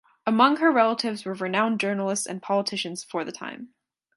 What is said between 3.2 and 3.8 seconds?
the time.